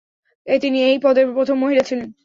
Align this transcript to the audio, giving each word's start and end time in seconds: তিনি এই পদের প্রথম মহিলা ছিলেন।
তিনি 0.47 0.77
এই 0.83 0.97
পদের 0.99 1.25
প্রথম 1.33 1.57
মহিলা 1.59 1.83
ছিলেন। 1.83 2.09